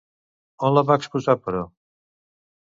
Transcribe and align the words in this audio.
On 0.69 0.73
la 0.77 0.83
va 0.87 0.97
exposar, 1.01 1.37
però? 1.45 1.63